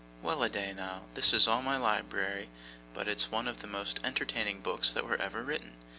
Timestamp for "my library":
1.61-2.49